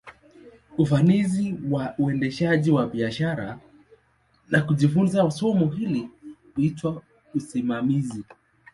[0.77, 3.59] Ufanisi wa uendeshaji wa biashara,
[4.49, 6.09] na kujifunza somo hili,
[6.55, 7.01] huitwa
[7.35, 8.23] usimamizi.